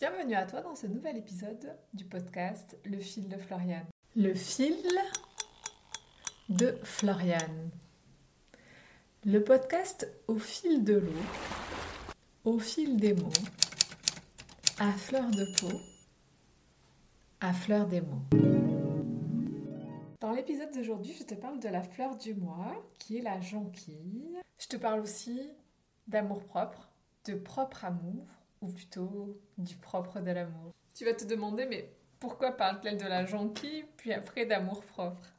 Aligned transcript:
Bienvenue 0.00 0.34
à 0.34 0.46
toi 0.46 0.62
dans 0.62 0.74
ce 0.74 0.86
nouvel 0.86 1.18
épisode 1.18 1.76
du 1.92 2.06
podcast 2.06 2.78
Le 2.86 2.98
fil 2.98 3.28
de 3.28 3.36
Floriane. 3.36 3.84
Le 4.16 4.32
fil 4.32 4.74
de 6.48 6.74
Floriane. 6.82 7.68
Le 9.26 9.44
podcast 9.44 10.10
au 10.26 10.38
fil 10.38 10.84
de 10.84 10.94
l'eau, 10.94 11.22
au 12.46 12.58
fil 12.58 12.96
des 12.96 13.12
mots, 13.12 13.28
à 14.78 14.90
fleur 14.92 15.30
de 15.32 15.44
peau, 15.60 15.76
à 17.42 17.52
fleur 17.52 17.86
des 17.86 18.00
mots. 18.00 18.22
Dans 20.18 20.32
l'épisode 20.32 20.72
d'aujourd'hui, 20.72 21.12
je 21.12 21.24
te 21.24 21.34
parle 21.34 21.60
de 21.60 21.68
la 21.68 21.82
fleur 21.82 22.16
du 22.16 22.32
mois, 22.32 22.74
qui 22.98 23.18
est 23.18 23.22
la 23.22 23.42
jonquille. 23.42 24.38
Je 24.58 24.66
te 24.66 24.78
parle 24.78 25.00
aussi 25.00 25.52
d'amour 26.08 26.42
propre, 26.44 26.88
de 27.26 27.34
propre 27.34 27.84
amour, 27.84 28.39
ou 28.60 28.68
plutôt 28.68 29.38
du 29.58 29.76
propre 29.76 30.20
de 30.20 30.30
l'amour. 30.30 30.72
Tu 30.94 31.04
vas 31.04 31.14
te 31.14 31.24
demander, 31.24 31.66
mais 31.66 31.90
pourquoi 32.18 32.52
parle-t-elle 32.52 32.98
de 32.98 33.06
la 33.06 33.24
jonquille, 33.24 33.84
puis 33.96 34.12
après 34.12 34.44
d'amour 34.44 34.82
propre? 34.82 35.32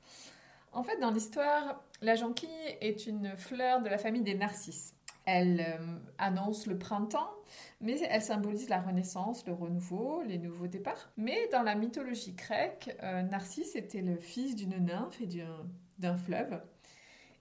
En 0.74 0.84
fait, 0.84 0.98
dans 1.00 1.12
l'histoire, 1.12 1.84
la 2.02 2.16
jonquille 2.16 2.50
est 2.80 3.06
une 3.06 3.36
fleur 3.36 3.82
de 3.82 3.90
la 3.90 3.98
famille 3.98 4.24
des 4.24 4.36
narcisses. 4.36 4.96
Elle 5.26 5.60
euh, 5.62 5.98
annonce 6.18 6.66
le 6.66 6.80
printemps, 6.80 7.30
mais 7.80 8.00
elle 8.00 8.22
symbolise 8.22 8.70
la 8.70 8.80
renaissance, 8.80 9.46
le 9.46 9.54
renouveau, 9.54 10.24
les 10.24 10.40
nouveaux 10.40 10.68
départs. 10.68 11.12
Mais 11.18 11.48
dans 11.52 11.62
la 11.62 11.76
mythologie 11.76 12.32
grecque, 12.32 12.96
euh, 13.04 13.22
Narcisse 13.22 13.76
était 13.76 14.02
le 14.02 14.18
fils 14.18 14.56
d'une 14.56 14.84
nymphe 14.84 15.22
et 15.22 15.28
d'un 16.00 16.18
fleuve 16.18 16.60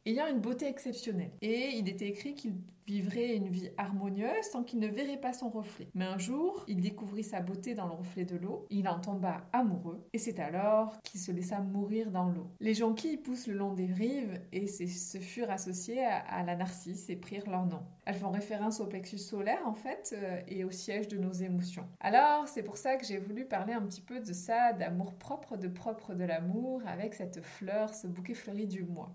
ayant 0.06 0.26
une 0.26 0.40
beauté 0.40 0.66
exceptionnelle. 0.66 1.32
Et 1.42 1.70
il 1.76 1.88
était 1.88 2.08
écrit 2.08 2.34
qu'il 2.34 2.54
vivrait 2.90 3.36
une 3.36 3.46
vie 3.46 3.70
harmonieuse 3.76 4.50
tant 4.52 4.64
qu'il 4.64 4.80
ne 4.80 4.88
verrait 4.88 5.20
pas 5.20 5.32
son 5.32 5.48
reflet. 5.48 5.88
Mais 5.94 6.04
un 6.04 6.18
jour, 6.18 6.64
il 6.66 6.80
découvrit 6.80 7.22
sa 7.22 7.40
beauté 7.40 7.74
dans 7.74 7.86
le 7.86 7.92
reflet 7.92 8.24
de 8.24 8.36
l'eau, 8.36 8.66
il 8.68 8.88
en 8.88 8.98
tomba 8.98 9.46
amoureux, 9.52 10.04
et 10.12 10.18
c'est 10.18 10.40
alors 10.40 11.00
qu'il 11.02 11.20
se 11.20 11.30
laissa 11.30 11.60
mourir 11.60 12.10
dans 12.10 12.28
l'eau. 12.28 12.48
Les 12.58 12.74
jonquilles 12.74 13.16
poussent 13.16 13.46
le 13.46 13.54
long 13.54 13.74
des 13.74 13.86
rives 13.86 14.40
et 14.52 14.66
se 14.66 15.18
furent 15.18 15.50
associées 15.50 16.04
à, 16.04 16.42
la 16.42 16.56
narcisse 16.56 17.08
et 17.10 17.16
prirent 17.16 17.48
leur 17.48 17.66
nom. 17.66 17.82
Elles 18.06 18.16
font 18.16 18.30
référence 18.30 18.80
au 18.80 18.86
plexus 18.86 19.18
solaire 19.18 19.60
en 19.66 19.74
fait 19.74 20.14
euh, 20.16 20.40
et 20.48 20.64
au 20.64 20.70
siège 20.70 21.06
de 21.06 21.16
nos 21.18 21.32
émotions. 21.32 21.86
Alors 22.00 22.48
c'est 22.48 22.64
pour 22.64 22.76
ça 22.76 22.96
que 22.96 23.06
j'ai 23.06 23.18
voulu 23.18 23.44
parler 23.44 23.72
un 23.72 23.82
petit 23.82 24.00
peu 24.00 24.18
de 24.18 24.32
ça, 24.32 24.72
d'amour 24.72 25.14
propre, 25.14 25.56
de 25.56 25.68
propre 25.68 26.14
de 26.14 26.24
l'amour, 26.24 26.82
avec 26.86 27.14
cette 27.14 27.40
fleur, 27.40 27.94
ce 27.94 28.08
bouquet 28.08 28.34
fleuri 28.34 28.66
du 28.66 28.82
mois. 28.82 29.12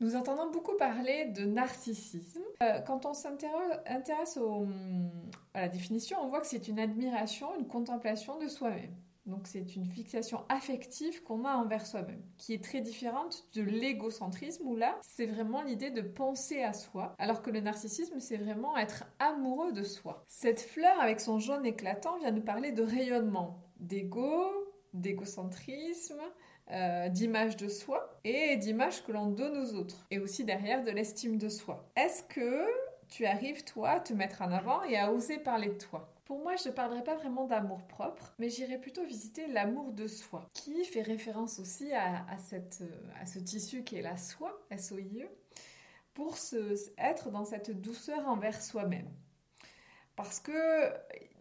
Nous 0.00 0.14
entendons 0.14 0.50
beaucoup 0.50 0.76
parler 0.76 1.26
de 1.26 1.46
narcissisme. 1.46 2.42
Euh, 2.62 2.80
quand 2.80 3.06
on 3.06 3.14
s'intéresse 3.14 4.38
à 5.54 5.60
la 5.62 5.68
définition, 5.68 6.18
on 6.22 6.28
voit 6.28 6.40
que 6.40 6.46
c'est 6.46 6.68
une 6.68 6.78
admiration, 6.78 7.48
une 7.58 7.66
contemplation 7.66 8.38
de 8.38 8.46
soi-même. 8.46 8.94
Donc 9.24 9.48
c'est 9.48 9.74
une 9.74 9.86
fixation 9.86 10.44
affective 10.48 11.22
qu'on 11.24 11.44
a 11.44 11.56
envers 11.56 11.84
soi-même, 11.84 12.22
qui 12.36 12.54
est 12.54 12.62
très 12.62 12.80
différente 12.80 13.48
de 13.54 13.62
l'égocentrisme, 13.62 14.68
où 14.68 14.76
là, 14.76 14.98
c'est 15.02 15.26
vraiment 15.26 15.62
l'idée 15.62 15.90
de 15.90 16.02
penser 16.02 16.62
à 16.62 16.72
soi, 16.72 17.14
alors 17.18 17.42
que 17.42 17.50
le 17.50 17.60
narcissisme, 17.60 18.20
c'est 18.20 18.36
vraiment 18.36 18.76
être 18.76 19.04
amoureux 19.18 19.72
de 19.72 19.82
soi. 19.82 20.24
Cette 20.28 20.60
fleur, 20.60 21.00
avec 21.00 21.20
son 21.20 21.40
jaune 21.40 21.66
éclatant, 21.66 22.18
vient 22.18 22.30
nous 22.30 22.42
parler 22.44 22.70
de 22.70 22.84
rayonnement, 22.84 23.58
d'ego, 23.80 24.44
d'égocentrisme, 24.94 26.20
euh, 26.72 27.08
d'image 27.08 27.56
de 27.56 27.68
soi 27.68 28.18
et 28.24 28.56
d'image 28.56 29.04
que 29.04 29.12
l'on 29.12 29.26
donne 29.26 29.56
aux 29.56 29.74
autres. 29.74 30.06
Et 30.10 30.18
aussi 30.18 30.44
derrière 30.44 30.82
de 30.82 30.90
l'estime 30.90 31.38
de 31.38 31.48
soi. 31.48 31.88
Est-ce 31.96 32.22
que 32.24 32.66
tu 33.08 33.24
arrives, 33.24 33.64
toi, 33.64 33.90
à 33.90 34.00
te 34.00 34.12
mettre 34.12 34.42
en 34.42 34.50
avant 34.50 34.82
et 34.82 34.96
à 34.96 35.12
oser 35.12 35.38
parler 35.38 35.68
de 35.68 35.78
toi? 35.78 36.12
Pour 36.24 36.40
moi, 36.40 36.56
je 36.56 36.68
ne 36.68 36.74
parlerai 36.74 37.04
pas 37.04 37.14
vraiment 37.14 37.46
d'amour 37.46 37.86
propre, 37.86 38.34
mais 38.40 38.48
j'irai 38.48 38.78
plutôt 38.78 39.04
visiter 39.04 39.46
l'amour 39.46 39.92
de 39.92 40.08
soi, 40.08 40.44
qui 40.54 40.84
fait 40.84 41.02
référence 41.02 41.60
aussi 41.60 41.92
à, 41.92 42.26
cette, 42.38 42.82
à 43.20 43.26
ce 43.26 43.38
tissu 43.38 43.84
qui 43.84 43.94
est 43.94 44.02
la 44.02 44.16
soie, 44.16 44.60
S-O-I-E, 44.70 45.28
pour 46.14 46.36
se, 46.36 46.74
être 46.98 47.30
dans 47.30 47.44
cette 47.44 47.80
douceur 47.80 48.26
envers 48.26 48.60
soi-même. 48.60 49.08
Parce 50.16 50.40
que 50.40 50.52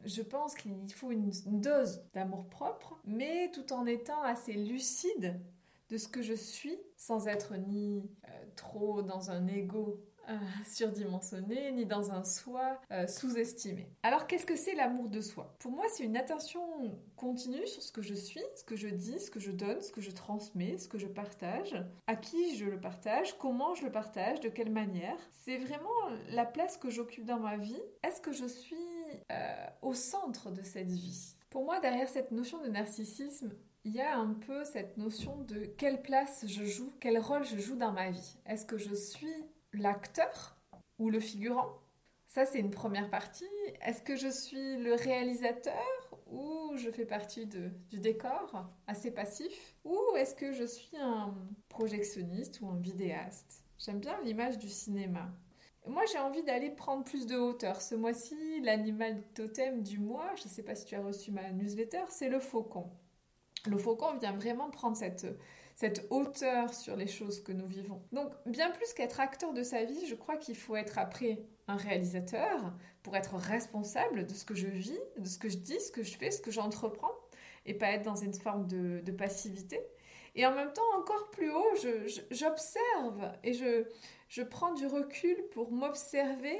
je 0.03 0.21
pense 0.21 0.53
qu'il 0.53 0.93
faut 0.93 1.11
une 1.11 1.31
dose 1.45 2.03
d'amour 2.13 2.45
propre, 2.49 2.99
mais 3.05 3.49
tout 3.51 3.73
en 3.73 3.85
étant 3.85 4.21
assez 4.21 4.53
lucide 4.53 5.39
de 5.89 5.97
ce 5.97 6.07
que 6.07 6.21
je 6.21 6.33
suis, 6.33 6.77
sans 6.97 7.27
être 7.27 7.55
ni 7.55 8.09
euh, 8.27 8.45
trop 8.55 9.01
dans 9.01 9.31
un 9.31 9.47
ego 9.47 10.03
euh, 10.29 10.37
surdimensionné, 10.65 11.71
ni 11.71 11.85
dans 11.85 12.11
un 12.11 12.23
soi 12.23 12.79
euh, 12.91 13.07
sous-estimé. 13.07 13.89
Alors 14.03 14.27
qu'est-ce 14.27 14.45
que 14.45 14.55
c'est 14.55 14.75
l'amour 14.75 15.09
de 15.09 15.21
soi? 15.21 15.55
Pour 15.59 15.71
moi, 15.71 15.85
c'est 15.93 16.03
une 16.03 16.17
attention 16.17 16.61
continue 17.15 17.65
sur 17.67 17.81
ce 17.81 17.91
que 17.91 18.01
je 18.01 18.13
suis, 18.13 18.43
ce 18.55 18.63
que 18.63 18.75
je 18.75 18.87
dis, 18.87 19.19
ce 19.19 19.31
que 19.31 19.39
je 19.39 19.51
donne, 19.51 19.81
ce 19.81 19.91
que 19.91 20.01
je 20.01 20.11
transmets, 20.11 20.77
ce 20.77 20.87
que 20.87 20.97
je 20.97 21.07
partage, 21.07 21.75
à 22.07 22.15
qui 22.15 22.55
je 22.55 22.65
le 22.65 22.79
partage, 22.79 23.37
comment 23.37 23.75
je 23.75 23.85
le 23.85 23.91
partage, 23.91 24.39
de 24.39 24.49
quelle 24.49 24.71
manière. 24.71 25.17
C'est 25.31 25.57
vraiment 25.57 25.89
la 26.29 26.45
place 26.45 26.77
que 26.77 26.89
j'occupe 26.89 27.25
dans 27.25 27.39
ma 27.39 27.57
vie. 27.57 27.81
Est-ce 28.03 28.21
que 28.21 28.31
je 28.31 28.45
suis 28.45 28.75
euh, 29.31 29.65
au 29.81 29.93
centre 29.93 30.51
de 30.51 30.61
cette 30.63 30.91
vie? 30.91 31.35
Pour 31.49 31.63
moi, 31.63 31.79
derrière 31.79 32.09
cette 32.09 32.31
notion 32.31 32.61
de 32.61 32.67
narcissisme, 32.67 33.51
il 33.85 33.93
y 33.93 34.01
a 34.01 34.17
un 34.17 34.33
peu 34.33 34.63
cette 34.65 34.97
notion 34.97 35.37
de 35.43 35.65
quelle 35.77 36.01
place 36.01 36.43
je 36.47 36.65
joue, 36.65 36.91
quel 36.99 37.19
rôle 37.19 37.45
je 37.45 37.57
joue 37.59 37.75
dans 37.75 37.91
ma 37.91 38.09
vie. 38.09 38.37
Est-ce 38.47 38.65
que 38.65 38.77
je 38.77 38.95
suis 38.95 39.45
l'acteur 39.81 40.57
ou 40.97 41.09
le 41.09 41.19
figurant? 41.19 41.79
Ça, 42.27 42.45
c'est 42.45 42.59
une 42.59 42.71
première 42.71 43.09
partie. 43.09 43.45
Est-ce 43.81 44.01
que 44.01 44.15
je 44.15 44.27
suis 44.27 44.77
le 44.77 44.93
réalisateur 44.95 46.09
ou 46.27 46.75
je 46.75 46.89
fais 46.89 47.05
partie 47.05 47.45
de, 47.45 47.69
du 47.89 47.99
décor 47.99 48.69
assez 48.87 49.11
passif? 49.11 49.75
Ou 49.85 49.97
est-ce 50.17 50.35
que 50.35 50.51
je 50.51 50.65
suis 50.65 50.97
un 50.97 51.33
projectionniste 51.69 52.59
ou 52.61 52.67
un 52.67 52.79
vidéaste? 52.79 53.63
J'aime 53.77 53.99
bien 53.99 54.19
l'image 54.23 54.57
du 54.57 54.69
cinéma. 54.69 55.29
Moi, 55.87 56.03
j'ai 56.11 56.17
envie 56.17 56.43
d'aller 56.43 56.71
prendre 56.71 57.03
plus 57.03 57.25
de 57.27 57.37
hauteur. 57.37 57.81
Ce 57.81 57.93
mois-ci, 57.93 58.59
l'animal 58.61 59.21
totem 59.33 59.83
du 59.83 59.99
mois, 59.99 60.33
je 60.35 60.45
ne 60.45 60.49
sais 60.49 60.63
pas 60.63 60.75
si 60.75 60.85
tu 60.85 60.95
as 60.95 61.01
reçu 61.01 61.31
ma 61.31 61.51
newsletter, 61.51 62.03
c'est 62.09 62.29
le 62.29 62.39
faucon. 62.39 62.89
Le 63.67 63.77
faucon 63.77 64.17
vient 64.17 64.33
vraiment 64.33 64.69
prendre 64.69 64.95
cette, 64.95 65.27
cette 65.75 66.07
hauteur 66.09 66.73
sur 66.73 66.95
les 66.95 67.07
choses 67.07 67.43
que 67.43 67.51
nous 67.51 67.67
vivons. 67.67 68.01
Donc, 68.11 68.31
bien 68.45 68.71
plus 68.71 68.93
qu'être 68.93 69.19
acteur 69.19 69.53
de 69.53 69.63
sa 69.63 69.83
vie, 69.83 70.05
je 70.07 70.15
crois 70.15 70.37
qu'il 70.37 70.55
faut 70.55 70.75
être 70.75 70.97
après 70.97 71.43
un 71.67 71.75
réalisateur 71.75 72.73
pour 73.03 73.15
être 73.15 73.35
responsable 73.35 74.25
de 74.25 74.33
ce 74.33 74.45
que 74.45 74.55
je 74.55 74.67
vis, 74.67 74.99
de 75.17 75.27
ce 75.27 75.37
que 75.37 75.49
je 75.49 75.57
dis, 75.57 75.79
ce 75.79 75.91
que 75.91 76.03
je 76.03 76.17
fais, 76.17 76.31
ce 76.31 76.41
que 76.41 76.51
j'entreprends, 76.51 77.11
et 77.65 77.73
pas 77.73 77.87
être 77.91 78.03
dans 78.03 78.15
une 78.15 78.33
forme 78.33 78.67
de, 78.67 79.01
de 79.03 79.11
passivité. 79.11 79.79
Et 80.35 80.45
en 80.45 80.53
même 80.53 80.73
temps, 80.73 80.81
encore 80.97 81.29
plus 81.31 81.49
haut, 81.49 81.75
j'observe 82.29 83.31
et 83.43 83.53
je, 83.53 83.85
je 84.27 84.41
prends 84.41 84.73
du 84.73 84.85
recul 84.85 85.37
pour 85.53 85.71
m'observer 85.71 86.59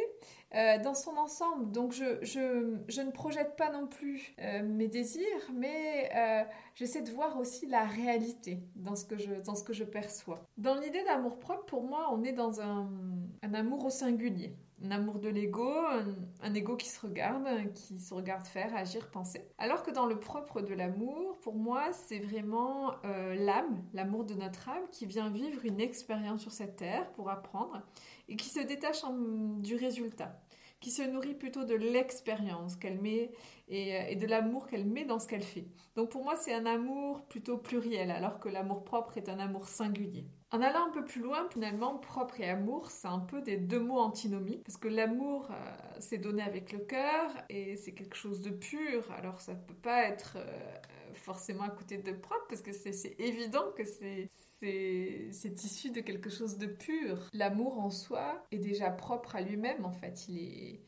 euh, 0.53 0.77
dans 0.79 0.93
son 0.93 1.17
ensemble. 1.17 1.71
Donc 1.71 1.91
je, 1.91 2.19
je, 2.21 2.77
je, 2.87 3.01
ne 3.01 3.11
projette 3.11 3.57
pas 3.57 3.69
non 3.71 3.87
plus 3.87 4.33
euh, 4.39 4.63
mes 4.63 4.87
désirs, 4.87 5.51
mais 5.53 6.09
euh, 6.15 6.43
j'essaie 6.75 7.01
de 7.01 7.11
voir 7.11 7.37
aussi 7.37 7.67
la 7.67 7.83
réalité 7.83 8.59
dans 8.75 8.95
ce 8.95 9.03
que 9.03 9.17
je, 9.17 9.33
dans 9.43 9.55
ce 9.55 9.63
que 9.63 9.73
je 9.73 9.83
perçois. 9.83 10.47
Dans 10.57 10.75
l'idée 10.75 11.03
d'amour 11.03 11.37
propre, 11.37 11.65
pour 11.65 11.83
moi, 11.83 12.09
on 12.13 12.23
est 12.23 12.31
dans 12.31 12.61
un, 12.61 12.89
un 13.43 13.53
amour 13.53 13.83
au 13.85 13.89
singulier 13.89 14.55
un 14.85 14.91
amour 14.91 15.19
de 15.19 15.29
l'ego, 15.29 15.71
un, 16.41 16.53
ego 16.53 16.75
qui 16.75 16.87
se 16.87 17.05
regarde, 17.05 17.47
qui 17.73 17.99
se 17.99 18.13
regarde 18.13 18.45
faire, 18.45 18.75
agir, 18.75 19.09
penser. 19.09 19.47
Alors 19.57 19.83
que 19.83 19.91
dans 19.91 20.05
le 20.05 20.19
propre 20.19 20.61
de 20.61 20.73
l'amour, 20.73 21.37
pour 21.41 21.55
moi, 21.55 21.91
c'est 21.91 22.19
vraiment 22.19 22.93
euh, 23.03 23.35
l'âme, 23.35 23.83
l'amour 23.93 24.25
de 24.25 24.33
notre 24.35 24.69
âme, 24.69 24.83
qui 24.91 25.05
vient 25.05 25.29
vivre 25.29 25.65
une 25.65 25.79
expérience 25.79 26.41
sur 26.41 26.51
cette 26.51 26.75
terre 26.75 27.09
pour 27.13 27.29
apprendre 27.29 27.81
et 28.27 28.35
qui 28.35 28.49
se 28.49 28.59
détache 28.59 29.01
du 29.59 29.75
résultat 29.75 30.39
qui 30.85 30.91
se 30.91 31.01
nourrit 31.01 31.33
plutôt 31.33 31.63
de 31.63 31.73
l'expérience 31.73 32.75
qu'elle 32.75 33.01
met 33.01 33.31
et, 33.69 33.95
euh, 33.95 34.03
et 34.07 34.15
de 34.15 34.27
l'amour 34.27 34.67
qu'elle 34.67 34.85
met 34.85 35.03
dans 35.03 35.17
ce 35.17 35.27
qu'elle 35.27 35.41
fait. 35.41 35.65
Donc 35.95 36.11
pour 36.11 36.23
moi, 36.23 36.35
c'est 36.35 36.53
un 36.53 36.67
amour 36.67 37.25
plutôt 37.25 37.57
pluriel, 37.57 38.11
alors 38.11 38.39
que 38.39 38.49
l'amour 38.49 38.83
propre 38.83 39.17
est 39.17 39.27
un 39.27 39.39
amour 39.39 39.67
singulier. 39.67 40.27
En 40.51 40.61
allant 40.61 40.85
un 40.85 40.91
peu 40.91 41.03
plus 41.03 41.21
loin, 41.21 41.47
finalement, 41.49 41.97
propre 41.97 42.39
et 42.39 42.47
amour, 42.47 42.91
c'est 42.91 43.07
un 43.07 43.17
peu 43.17 43.41
des 43.41 43.57
deux 43.57 43.79
mots 43.79 43.97
antinomiques, 43.97 44.63
parce 44.63 44.77
que 44.77 44.87
l'amour, 44.87 45.47
euh, 45.49 45.55
c'est 45.97 46.19
donné 46.19 46.43
avec 46.43 46.71
le 46.71 46.77
cœur, 46.77 47.31
et 47.49 47.77
c'est 47.77 47.95
quelque 47.95 48.15
chose 48.15 48.41
de 48.41 48.51
pur, 48.51 49.11
alors 49.17 49.41
ça 49.41 49.55
ne 49.55 49.59
peut 49.61 49.73
pas 49.73 50.03
être 50.03 50.37
euh, 50.37 51.13
forcément 51.13 51.63
à 51.63 51.71
côté 51.71 51.97
de 51.97 52.11
propre, 52.11 52.45
parce 52.47 52.61
que 52.61 52.73
c'est 52.73 53.15
évident 53.17 53.71
que 53.75 53.85
c'est 53.85 54.29
c'est 54.59 55.63
issu 55.63 55.91
de 55.91 56.01
quelque 56.01 56.29
chose 56.29 56.57
de 56.57 56.67
pur. 56.67 57.29
L'amour 57.33 57.79
en 57.79 57.89
soi 57.89 58.45
est 58.51 58.57
déjà 58.57 58.89
propre 58.89 59.35
à 59.35 59.41
lui-même, 59.41 59.85
en 59.85 59.91
fait. 59.91 60.27
Il 60.27 60.79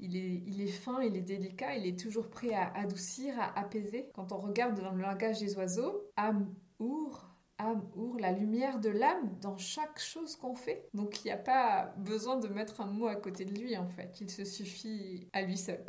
est, 0.00 0.66
fin, 0.66 1.02
il 1.02 1.16
est 1.16 1.22
délicat, 1.22 1.76
il 1.76 1.86
est 1.86 1.98
toujours 1.98 2.28
prêt 2.28 2.52
à 2.52 2.72
adoucir, 2.74 3.38
à 3.40 3.58
apaiser. 3.58 4.10
Quand 4.14 4.32
on 4.32 4.38
regarde 4.38 4.80
dans 4.80 4.92
le 4.92 5.02
langage 5.02 5.40
des 5.40 5.56
oiseaux, 5.56 6.10
amour, 6.16 7.30
amour, 7.58 8.18
la 8.20 8.32
lumière 8.32 8.78
de 8.80 8.90
l'âme 8.90 9.38
dans 9.40 9.56
chaque 9.56 9.98
chose 9.98 10.36
qu'on 10.36 10.54
fait. 10.54 10.88
Donc 10.92 11.24
il 11.24 11.28
n'y 11.28 11.32
a 11.32 11.38
pas 11.38 11.94
besoin 11.96 12.36
de 12.36 12.48
mettre 12.48 12.82
un 12.82 12.86
mot 12.86 13.06
à 13.06 13.16
côté 13.16 13.46
de 13.46 13.58
lui, 13.58 13.76
en 13.78 13.88
fait. 13.88 14.20
Il 14.20 14.30
se 14.30 14.44
suffit 14.44 15.26
à 15.32 15.42
lui 15.42 15.56
seul. 15.56 15.82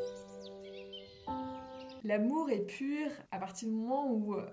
L'amour 2.04 2.50
est 2.50 2.66
pur 2.66 3.12
à 3.32 3.40
partir 3.40 3.68
du 3.68 3.76
moment 3.76 4.10
où 4.14 4.36
euh, 4.36 4.48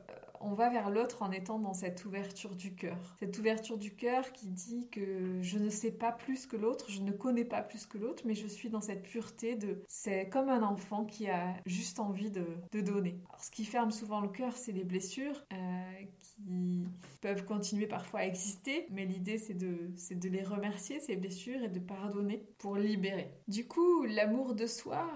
on 0.44 0.54
va 0.54 0.68
vers 0.68 0.90
l'autre 0.90 1.22
en 1.22 1.30
étant 1.30 1.58
dans 1.58 1.74
cette 1.74 2.04
ouverture 2.04 2.54
du 2.54 2.74
cœur. 2.74 3.16
Cette 3.18 3.38
ouverture 3.38 3.78
du 3.78 3.94
cœur 3.94 4.32
qui 4.32 4.48
dit 4.48 4.88
que 4.90 5.40
je 5.40 5.58
ne 5.58 5.70
sais 5.70 5.90
pas 5.90 6.12
plus 6.12 6.46
que 6.46 6.56
l'autre, 6.56 6.90
je 6.90 7.00
ne 7.00 7.12
connais 7.12 7.44
pas 7.44 7.62
plus 7.62 7.86
que 7.86 7.98
l'autre, 7.98 8.24
mais 8.26 8.34
je 8.34 8.46
suis 8.46 8.68
dans 8.68 8.80
cette 8.80 9.02
pureté 9.02 9.56
de... 9.56 9.82
C'est 9.88 10.28
comme 10.28 10.48
un 10.48 10.62
enfant 10.62 11.04
qui 11.04 11.28
a 11.28 11.54
juste 11.66 11.98
envie 11.98 12.30
de, 12.30 12.44
donner. 12.82 13.20
Alors, 13.30 13.42
ce 13.42 13.50
qui 13.50 13.64
ferme 13.64 13.90
souvent 13.90 14.20
le 14.20 14.28
cœur, 14.28 14.56
c'est 14.56 14.72
les 14.72 14.84
blessures 14.84 15.44
euh, 15.52 16.04
qui 16.20 16.86
peuvent 17.22 17.44
continuer 17.44 17.86
parfois 17.86 18.20
à 18.20 18.26
exister, 18.26 18.86
mais 18.90 19.06
l'idée 19.06 19.38
c'est 19.38 19.54
de, 19.54 19.92
c'est 19.96 20.18
de 20.18 20.28
les 20.28 20.42
remercier, 20.42 21.00
ces 21.00 21.16
blessures, 21.16 21.62
et 21.62 21.68
de 21.68 21.78
pardonner 21.78 22.44
pour 22.58 22.76
libérer. 22.76 23.30
Du 23.48 23.66
coup, 23.66 24.04
l'amour 24.04 24.54
de 24.54 24.66
soi, 24.66 25.06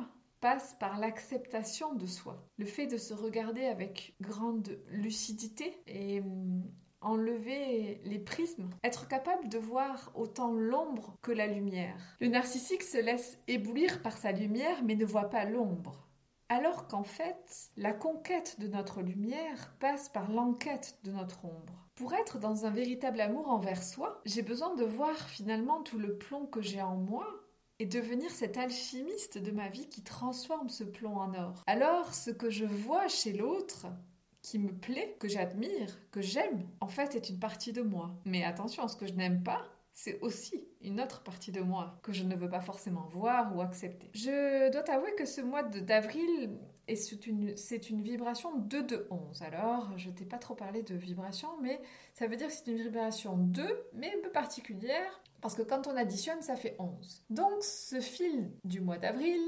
passe 0.41 0.77
par 0.79 0.99
l'acceptation 0.99 1.95
de 1.95 2.07
soi, 2.07 2.45
le 2.59 2.67
fait 2.67 2.87
de 2.87 2.97
se 2.97 3.15
regarder 3.15 3.65
avec 3.67 4.15
grande 4.21 4.79
lucidité 4.89 5.81
et 5.87 6.21
hum, 6.21 6.63
enlever 7.01 8.01
les 8.05 8.19
prismes, 8.19 8.71
être 8.83 9.09
capable 9.09 9.49
de 9.49 9.59
voir 9.59 10.11
autant 10.15 10.53
l'ombre 10.53 11.17
que 11.23 11.33
la 11.33 11.47
lumière. 11.47 12.17
Le 12.21 12.29
narcissique 12.29 12.83
se 12.83 12.99
laisse 12.99 13.39
éblouir 13.47 14.03
par 14.03 14.17
sa 14.17 14.33
lumière 14.33 14.83
mais 14.85 14.95
ne 14.95 15.05
voit 15.05 15.31
pas 15.31 15.45
l'ombre. 15.45 16.09
Alors 16.51 16.87
qu'en 16.87 17.05
fait, 17.05 17.71
la 17.77 17.93
conquête 17.93 18.59
de 18.59 18.69
notre 18.69 19.03
lumière 19.03 19.75
passe 19.81 20.09
par 20.09 20.31
l'enquête 20.31 20.99
de 21.05 21.13
notre 21.13 21.45
ombre. 21.45 21.87
Pour 21.95 22.15
être 22.15 22.39
dans 22.39 22.65
un 22.65 22.71
véritable 22.71 23.21
amour 23.21 23.51
envers 23.51 23.83
soi, 23.83 24.23
j'ai 24.25 24.41
besoin 24.41 24.75
de 24.75 24.85
voir 24.85 25.15
finalement 25.29 25.83
tout 25.83 25.99
le 25.99 26.17
plomb 26.17 26.47
que 26.47 26.63
j'ai 26.63 26.81
en 26.81 26.97
moi 26.97 27.27
et 27.79 27.87
devenir 27.87 28.31
cet 28.31 28.57
alchimiste 28.57 29.39
de 29.39 29.51
ma 29.51 29.69
vie 29.69 29.89
qui 29.89 30.03
transforme 30.03 30.69
ce 30.69 30.85
plomb 30.85 31.17
en 31.17 31.35
or. 31.35 31.63
Alors, 31.67 32.15
ce 32.15 32.31
que 32.31 32.51
je 32.51 32.65
vois 32.65 33.09
chez 33.09 33.33
l'autre, 33.33 33.87
qui 34.43 34.59
me 34.59 34.73
plaît, 34.73 35.17
que 35.21 35.29
j'admire, 35.29 35.99
que 36.11 36.23
j'aime, 36.23 36.67
en 36.81 36.89
fait, 36.89 37.15
est 37.15 37.29
une 37.29 37.39
partie 37.39 37.73
de 37.73 37.83
moi. 37.83 38.15
Mais 38.25 38.45
attention, 38.45 38.89
ce 38.89 38.97
que 38.97 39.07
je 39.07 39.13
n'aime 39.13 39.43
pas, 39.43 39.65
c'est 39.93 40.21
aussi 40.21 40.69
une 40.81 41.01
autre 41.01 41.23
partie 41.23 41.51
de 41.51 41.61
moi 41.61 41.99
que 42.03 42.13
je 42.13 42.23
ne 42.23 42.35
veux 42.37 42.49
pas 42.49 42.61
forcément 42.61 43.05
voir 43.07 43.55
ou 43.57 43.61
accepter. 43.61 44.11
Je 44.15 44.71
dois 44.71 44.83
t'avouer 44.83 45.15
que 45.17 45.25
ce 45.25 45.41
mois 45.41 45.65
d'avril 45.65 46.51
c'est 46.97 47.91
une, 47.91 48.01
vibration 48.01 48.57
2 48.57 48.83
de 48.83 49.07
11. 49.11 49.43
Alors, 49.43 49.91
je 49.97 50.11
t'ai 50.11 50.25
pas 50.25 50.39
trop 50.39 50.55
parlé 50.55 50.83
de 50.83 50.95
vibration, 50.95 51.49
mais 51.61 51.81
ça 52.15 52.27
veut 52.27 52.37
dire 52.37 52.47
que 52.49 52.53
c'est 52.53 52.69
une 52.69 52.79
vibration 52.79 53.37
2, 53.37 53.89
mais 53.95 54.15
un 54.17 54.23
peu 54.23 54.31
particulière, 54.31 55.21
parce 55.41 55.55
que 55.55 55.63
quand 55.63 55.87
on 55.87 55.97
additionne, 55.97 56.43
ça 56.43 56.57
fait 56.57 56.77
11. 56.79 57.25
Donc, 57.31 57.63
ce 57.63 58.01
fil 58.01 58.51
du 58.65 58.81
mois 58.81 58.99
d'avril 58.99 59.41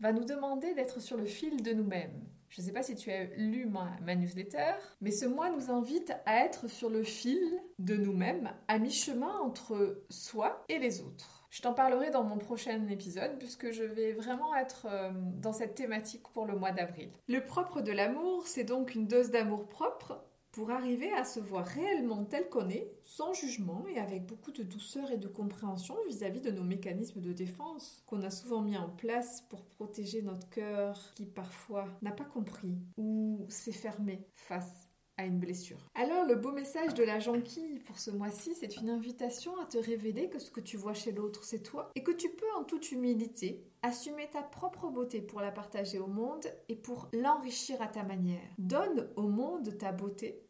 va 0.00 0.12
nous 0.12 0.24
demander 0.24 0.74
d'être 0.74 1.00
sur 1.00 1.16
le 1.16 1.26
fil 1.26 1.62
de 1.62 1.72
nous-mêmes. 1.72 2.26
Je 2.48 2.60
ne 2.60 2.66
sais 2.66 2.72
pas 2.72 2.82
si 2.82 2.94
tu 2.94 3.10
as 3.10 3.24
lu 3.36 3.66
ma, 3.66 4.14
newsletter, 4.14 4.74
mais 5.00 5.10
ce 5.10 5.26
mois 5.26 5.50
nous 5.50 5.70
invite 5.70 6.12
à 6.26 6.44
être 6.44 6.68
sur 6.68 6.88
le 6.88 7.02
fil 7.02 7.60
de 7.78 7.96
nous-mêmes, 7.96 8.50
à 8.68 8.78
mi-chemin 8.78 9.40
entre 9.40 10.02
soi 10.10 10.64
et 10.68 10.78
les 10.78 11.02
autres. 11.02 11.46
Je 11.50 11.62
t'en 11.62 11.74
parlerai 11.74 12.10
dans 12.10 12.24
mon 12.24 12.38
prochain 12.38 12.86
épisode 12.88 13.38
puisque 13.38 13.70
je 13.70 13.82
vais 13.82 14.12
vraiment 14.12 14.54
être 14.54 14.86
euh, 14.90 15.10
dans 15.14 15.52
cette 15.52 15.74
thématique 15.74 16.22
pour 16.32 16.44
le 16.44 16.56
mois 16.56 16.72
d'avril. 16.72 17.10
Le 17.28 17.44
propre 17.44 17.80
de 17.80 17.92
l'amour, 17.92 18.46
c'est 18.46 18.64
donc 18.64 18.94
une 18.94 19.06
dose 19.06 19.30
d'amour 19.30 19.66
propre 19.66 20.22
pour 20.56 20.70
arriver 20.70 21.12
à 21.12 21.24
se 21.24 21.38
voir 21.38 21.66
réellement 21.66 22.24
tel 22.24 22.48
qu'on 22.48 22.70
est, 22.70 22.90
sans 23.04 23.34
jugement 23.34 23.84
et 23.88 23.98
avec 23.98 24.24
beaucoup 24.24 24.52
de 24.52 24.62
douceur 24.62 25.10
et 25.10 25.18
de 25.18 25.28
compréhension 25.28 25.94
vis-à-vis 26.08 26.40
de 26.40 26.50
nos 26.50 26.64
mécanismes 26.64 27.20
de 27.20 27.34
défense 27.34 28.02
qu'on 28.06 28.22
a 28.22 28.30
souvent 28.30 28.62
mis 28.62 28.78
en 28.78 28.88
place 28.88 29.42
pour 29.50 29.66
protéger 29.66 30.22
notre 30.22 30.48
cœur 30.48 31.12
qui 31.14 31.26
parfois 31.26 31.88
n'a 32.00 32.10
pas 32.10 32.24
compris 32.24 32.78
ou 32.96 33.44
s'est 33.50 33.70
fermé 33.70 34.26
face 34.34 34.85
une 35.24 35.38
blessure. 35.38 35.78
Alors 35.94 36.26
le 36.26 36.34
beau 36.34 36.52
message 36.52 36.94
de 36.94 37.02
la 37.02 37.18
jonquille 37.18 37.78
pour 37.80 37.98
ce 37.98 38.10
mois-ci, 38.10 38.54
c'est 38.54 38.76
une 38.76 38.90
invitation 38.90 39.58
à 39.58 39.66
te 39.66 39.78
révéler 39.78 40.28
que 40.28 40.38
ce 40.38 40.50
que 40.50 40.60
tu 40.60 40.76
vois 40.76 40.94
chez 40.94 41.12
l'autre, 41.12 41.44
c'est 41.44 41.62
toi, 41.62 41.90
et 41.94 42.02
que 42.02 42.12
tu 42.12 42.28
peux 42.28 42.52
en 42.58 42.64
toute 42.64 42.92
humilité 42.92 43.64
assumer 43.82 44.28
ta 44.30 44.42
propre 44.42 44.88
beauté 44.88 45.20
pour 45.20 45.40
la 45.40 45.52
partager 45.52 45.98
au 45.98 46.06
monde 46.06 46.46
et 46.68 46.76
pour 46.76 47.08
l'enrichir 47.12 47.80
à 47.80 47.86
ta 47.86 48.02
manière. 48.02 48.50
Donne 48.58 49.08
au 49.16 49.28
monde 49.28 49.78
ta 49.78 49.92
beauté 49.92 50.42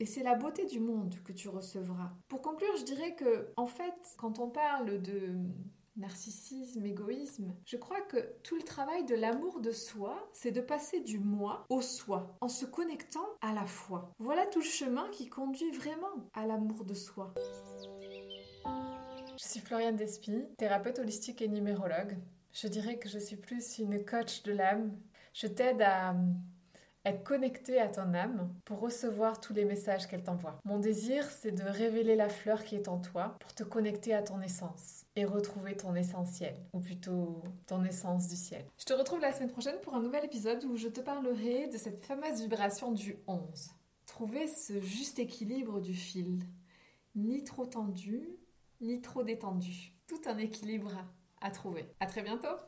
et 0.00 0.06
c'est 0.06 0.22
la 0.22 0.34
beauté 0.34 0.64
du 0.64 0.80
monde 0.80 1.14
que 1.24 1.32
tu 1.32 1.48
recevras. 1.48 2.10
Pour 2.28 2.40
conclure, 2.40 2.74
je 2.78 2.84
dirais 2.84 3.14
que, 3.14 3.52
en 3.56 3.66
fait, 3.66 4.16
quand 4.16 4.38
on 4.38 4.48
parle 4.48 5.02
de 5.02 5.34
narcissisme, 6.00 6.84
égoïsme, 6.84 7.54
je 7.64 7.76
crois 7.76 8.00
que 8.00 8.18
tout 8.42 8.56
le 8.56 8.62
travail 8.62 9.04
de 9.04 9.14
l'amour 9.14 9.60
de 9.60 9.70
soi, 9.70 10.28
c'est 10.32 10.50
de 10.50 10.60
passer 10.60 11.00
du 11.00 11.18
moi 11.18 11.64
au 11.68 11.80
soi, 11.80 12.36
en 12.40 12.48
se 12.48 12.66
connectant 12.66 13.26
à 13.40 13.52
la 13.52 13.66
foi. 13.66 14.12
Voilà 14.18 14.46
tout 14.46 14.60
le 14.60 14.64
chemin 14.64 15.08
qui 15.10 15.28
conduit 15.28 15.70
vraiment 15.70 16.30
à 16.34 16.46
l'amour 16.46 16.84
de 16.84 16.94
soi. 16.94 17.34
Je 19.38 19.44
suis 19.44 19.60
Floriane 19.60 19.96
Despy, 19.96 20.44
thérapeute 20.58 20.98
holistique 20.98 21.40
et 21.42 21.48
numérologue. 21.48 22.16
Je 22.52 22.66
dirais 22.66 22.98
que 22.98 23.08
je 23.08 23.18
suis 23.18 23.36
plus 23.36 23.78
une 23.78 24.04
coach 24.04 24.42
de 24.42 24.52
l'âme. 24.52 24.96
Je 25.32 25.46
t'aide 25.46 25.82
à 25.82 26.14
être 27.04 27.24
connecté 27.24 27.80
à 27.80 27.88
ton 27.88 28.14
âme 28.14 28.52
pour 28.64 28.80
recevoir 28.80 29.40
tous 29.40 29.54
les 29.54 29.64
messages 29.64 30.06
qu'elle 30.06 30.22
t'envoie. 30.22 30.58
Mon 30.64 30.78
désir, 30.78 31.24
c'est 31.30 31.52
de 31.52 31.62
révéler 31.62 32.16
la 32.16 32.28
fleur 32.28 32.64
qui 32.64 32.76
est 32.76 32.88
en 32.88 32.98
toi 32.98 33.36
pour 33.40 33.54
te 33.54 33.62
connecter 33.62 34.14
à 34.14 34.22
ton 34.22 34.40
essence 34.40 35.04
et 35.16 35.24
retrouver 35.24 35.76
ton 35.76 35.94
essentiel, 35.94 36.54
ou 36.72 36.80
plutôt 36.80 37.42
ton 37.66 37.84
essence 37.84 38.28
du 38.28 38.36
ciel. 38.36 38.64
Je 38.78 38.84
te 38.84 38.92
retrouve 38.92 39.20
la 39.20 39.32
semaine 39.32 39.50
prochaine 39.50 39.80
pour 39.82 39.94
un 39.94 40.02
nouvel 40.02 40.24
épisode 40.24 40.64
où 40.64 40.76
je 40.76 40.88
te 40.88 41.00
parlerai 41.00 41.68
de 41.68 41.78
cette 41.78 42.04
fameuse 42.04 42.40
vibration 42.42 42.92
du 42.92 43.16
11. 43.26 43.70
Trouver 44.06 44.46
ce 44.48 44.80
juste 44.80 45.18
équilibre 45.18 45.80
du 45.80 45.94
fil, 45.94 46.40
ni 47.14 47.44
trop 47.44 47.66
tendu, 47.66 48.28
ni 48.80 49.00
trop 49.00 49.22
détendu. 49.22 49.94
Tout 50.06 50.20
un 50.26 50.38
équilibre 50.38 50.92
à 51.40 51.50
trouver. 51.50 51.86
À 52.00 52.06
très 52.06 52.22
bientôt 52.22 52.56